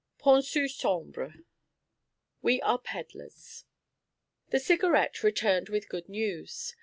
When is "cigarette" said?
4.59-5.21